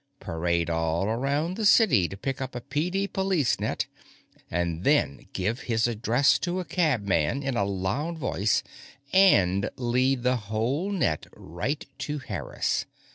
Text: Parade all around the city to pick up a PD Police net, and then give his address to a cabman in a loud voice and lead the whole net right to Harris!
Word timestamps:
Parade 0.19 0.67
all 0.67 1.05
around 1.05 1.55
the 1.57 1.63
city 1.63 2.09
to 2.09 2.17
pick 2.17 2.41
up 2.41 2.55
a 2.55 2.61
PD 2.61 3.07
Police 3.13 3.59
net, 3.59 3.85
and 4.49 4.83
then 4.83 5.27
give 5.31 5.59
his 5.69 5.85
address 5.85 6.39
to 6.39 6.59
a 6.59 6.65
cabman 6.65 7.43
in 7.43 7.55
a 7.55 7.63
loud 7.65 8.17
voice 8.17 8.63
and 9.13 9.69
lead 9.75 10.23
the 10.23 10.37
whole 10.37 10.89
net 10.91 11.27
right 11.35 11.85
to 11.99 12.17
Harris! 12.17 12.87